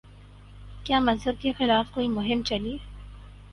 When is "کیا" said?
0.83-0.99